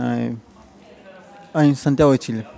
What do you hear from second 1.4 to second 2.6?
aí em Santiago de